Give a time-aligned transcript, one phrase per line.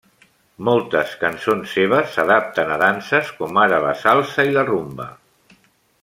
[0.69, 5.07] Moltes cançons seves s'adapten a danses com ara la salsa i la rumba.